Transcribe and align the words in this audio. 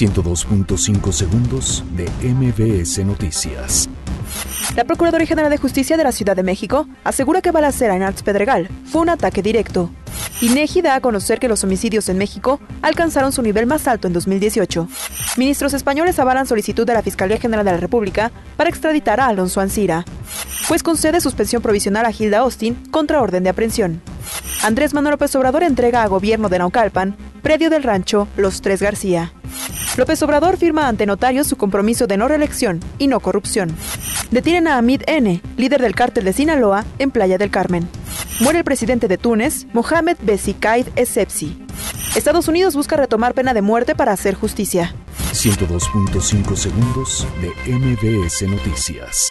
102.5 0.00 1.12
segundos 1.12 1.84
de 1.94 2.08
MBS 2.26 3.04
Noticias. 3.04 3.86
La 4.74 4.84
Procuraduría 4.84 5.26
General 5.26 5.50
de 5.50 5.58
Justicia 5.58 5.98
de 5.98 6.04
la 6.04 6.12
Ciudad 6.12 6.34
de 6.34 6.42
México 6.42 6.86
asegura 7.04 7.42
que 7.42 7.50
balacera 7.50 7.96
en 7.96 8.02
Arts 8.02 8.22
Pedregal 8.22 8.70
fue 8.86 9.02
un 9.02 9.10
ataque 9.10 9.42
directo. 9.42 9.90
INEGI 10.40 10.80
da 10.80 10.94
a 10.94 11.00
conocer 11.02 11.38
que 11.38 11.48
los 11.48 11.64
homicidios 11.64 12.08
en 12.08 12.16
México 12.16 12.60
alcanzaron 12.80 13.30
su 13.30 13.42
nivel 13.42 13.66
más 13.66 13.86
alto 13.86 14.06
en 14.06 14.14
2018. 14.14 14.88
Ministros 15.36 15.74
españoles 15.74 16.18
avalan 16.18 16.46
solicitud 16.46 16.86
de 16.86 16.94
la 16.94 17.02
Fiscalía 17.02 17.36
General 17.36 17.66
de 17.66 17.72
la 17.72 17.76
República 17.76 18.32
para 18.56 18.70
extraditar 18.70 19.20
a 19.20 19.26
Alonso 19.26 19.60
Ancira, 19.60 20.06
pues 20.66 20.82
concede 20.82 21.20
suspensión 21.20 21.60
provisional 21.60 22.06
a 22.06 22.12
Hilda 22.18 22.38
Austin 22.38 22.74
contra 22.90 23.20
orden 23.20 23.44
de 23.44 23.50
aprehensión. 23.50 24.00
Andrés 24.62 24.94
Manuel 24.94 25.12
López 25.12 25.34
Obrador 25.36 25.62
entrega 25.62 26.02
a 26.02 26.06
gobierno 26.06 26.48
de 26.48 26.58
Naucalpan 26.58 27.16
predio 27.42 27.68
del 27.68 27.82
rancho 27.82 28.28
Los 28.38 28.62
Tres 28.62 28.80
García. 28.80 29.34
López 29.96 30.22
Obrador 30.22 30.56
firma 30.56 30.88
ante 30.88 31.04
notarios 31.04 31.46
su 31.46 31.56
compromiso 31.56 32.06
de 32.06 32.16
no 32.16 32.28
reelección 32.28 32.80
y 32.98 33.08
no 33.08 33.20
corrupción. 33.20 33.74
Detienen 34.30 34.68
a 34.68 34.78
Hamid 34.78 35.02
N., 35.06 35.42
líder 35.56 35.82
del 35.82 35.94
cártel 35.94 36.24
de 36.24 36.32
Sinaloa, 36.32 36.84
en 36.98 37.10
Playa 37.10 37.38
del 37.38 37.50
Carmen. 37.50 37.88
Muere 38.40 38.60
el 38.60 38.64
presidente 38.64 39.08
de 39.08 39.18
Túnez, 39.18 39.66
Mohamed 39.72 40.16
Besikaid 40.22 40.86
Essebsi. 40.96 41.58
Estados 42.14 42.48
Unidos 42.48 42.74
busca 42.74 42.96
retomar 42.96 43.34
pena 43.34 43.52
de 43.52 43.62
muerte 43.62 43.94
para 43.94 44.12
hacer 44.12 44.34
justicia. 44.34 44.94
102.5 45.32 46.56
segundos 46.56 47.26
de 47.40 47.72
MBS 47.72 48.42
Noticias. 48.42 49.30